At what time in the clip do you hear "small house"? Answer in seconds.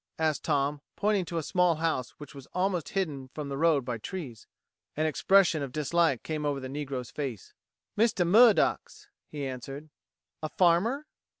1.43-2.09